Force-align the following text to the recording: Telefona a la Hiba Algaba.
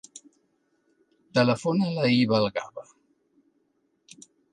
Telefona 1.39 1.85
a 1.89 1.93
la 1.97 2.07
Hiba 2.13 2.37
Algaba. 2.39 2.87